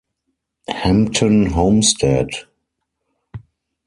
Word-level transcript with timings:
Hampton 0.71 1.45
Homestead. 1.51 2.31